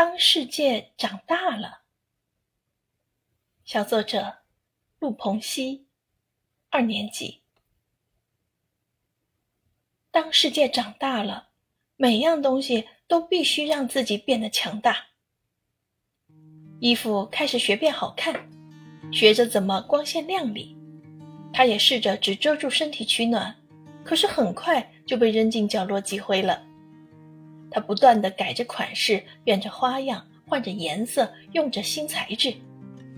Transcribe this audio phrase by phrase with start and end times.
[0.00, 1.80] 当世界长大了，
[3.64, 4.42] 小作者
[5.00, 5.88] 陆鹏熙，
[6.70, 7.40] 二年级。
[10.12, 11.48] 当世界长大了，
[11.96, 15.06] 每样东西都必须让自己变得强大。
[16.78, 18.48] 衣服开始学变好看，
[19.12, 20.78] 学着怎么光鲜亮丽。
[21.52, 23.52] 他也试着只遮住身体取暖，
[24.04, 26.67] 可是很快就被扔进角落积灰了。
[27.70, 32.54] 他不断地改着款式，变着花样，换着颜色，用着新材质，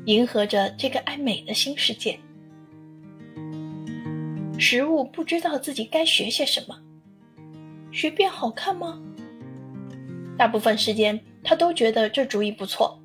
[0.07, 2.19] 迎合着这个爱美的新世界。
[4.59, 6.79] 食物不知道自己该学些什么，
[7.93, 9.01] 学变好看吗？
[10.37, 13.01] 大部分时间，他都觉得这主意不错。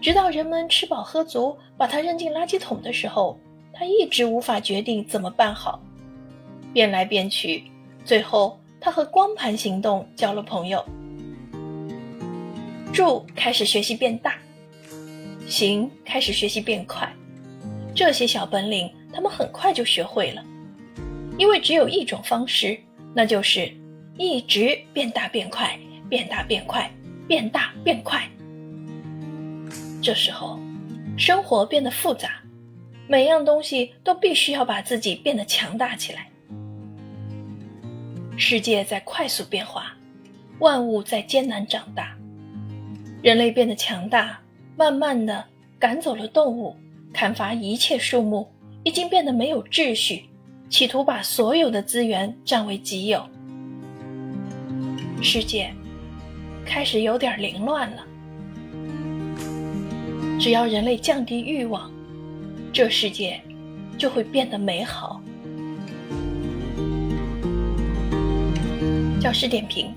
[0.00, 3.38] 直到人们吃饱喝足，把它扔进垃圾桶的时候，
[3.72, 5.82] 他一直无法决定怎么办好，
[6.72, 7.64] 变来变去，
[8.04, 8.60] 最后。
[8.84, 10.84] 他和光盘行动交了朋友，
[12.92, 14.34] 住开始学习变大，
[15.48, 17.10] 行开始学习变快，
[17.94, 20.44] 这些小本领他们很快就学会了，
[21.38, 22.78] 因为只有一种方式，
[23.14, 23.72] 那就是
[24.18, 25.78] 一直变大变快，
[26.10, 26.92] 变大变快，
[27.26, 28.28] 变大变快。
[30.02, 30.60] 这时候，
[31.16, 32.42] 生活变得复杂，
[33.08, 36.28] 每样东西都必须要把自己变得强大起来。
[38.36, 39.94] 世界在快速变化，
[40.58, 42.16] 万物在艰难长大，
[43.22, 44.40] 人类变得强大，
[44.76, 45.44] 慢慢的
[45.78, 46.76] 赶走了动物，
[47.12, 48.48] 砍伐一切树木，
[48.82, 50.24] 已经变得没有秩序，
[50.68, 53.24] 企图把所有的资源占为己有。
[55.22, 55.72] 世界
[56.66, 58.04] 开始有点凌乱了。
[60.40, 61.90] 只要人类降低欲望，
[62.72, 63.40] 这世界
[63.96, 65.22] 就会变得美好。
[69.24, 69.90] 教师点评：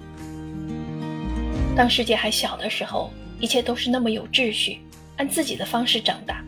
[1.75, 3.11] 当世界还小的时候，
[3.42, 4.80] 一切都是那么有秩序，
[5.17, 6.42] 按自己的方式长大。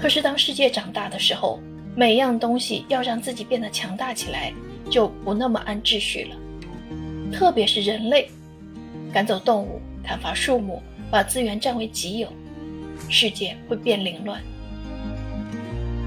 [0.00, 1.60] 可是当世界长大的时候，
[1.94, 4.50] 每样东西要让自己变得强大起来，
[4.88, 6.36] 就不那么按秩序了。
[7.30, 8.30] 特别是人类，
[9.12, 12.32] 赶走动物，砍伐树木，把资源占为己有，
[13.10, 14.40] 世界会变凌乱。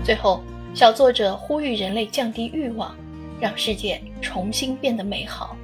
[0.03, 0.41] 最后，
[0.73, 2.97] 小作者呼吁人类降低欲望，
[3.39, 5.55] 让世界重新变得美好。